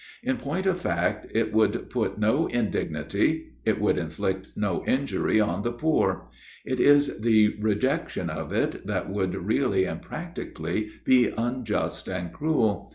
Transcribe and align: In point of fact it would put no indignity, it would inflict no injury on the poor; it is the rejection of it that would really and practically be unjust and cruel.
In 0.23 0.37
point 0.37 0.65
of 0.65 0.81
fact 0.81 1.27
it 1.31 1.53
would 1.53 1.91
put 1.91 2.17
no 2.17 2.47
indignity, 2.47 3.49
it 3.65 3.79
would 3.79 3.99
inflict 3.99 4.47
no 4.55 4.83
injury 4.87 5.39
on 5.39 5.61
the 5.61 5.71
poor; 5.71 6.27
it 6.65 6.79
is 6.79 7.19
the 7.19 7.55
rejection 7.61 8.27
of 8.27 8.51
it 8.51 8.87
that 8.87 9.11
would 9.11 9.35
really 9.35 9.85
and 9.85 10.01
practically 10.01 10.89
be 11.05 11.27
unjust 11.37 12.07
and 12.07 12.33
cruel. 12.33 12.89